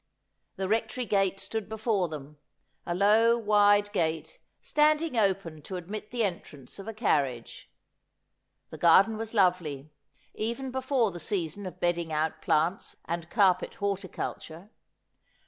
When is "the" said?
0.55-0.67, 6.09-6.23, 8.71-8.79, 11.11-11.19